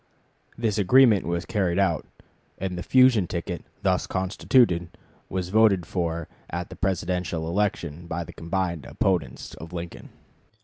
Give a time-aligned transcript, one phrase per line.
[0.57, 2.07] This agreement was carried out,
[2.57, 4.89] and the fusion ticket thus constituted
[5.29, 10.09] was voted for at the Presidential election by the combined opponents of Lincoln.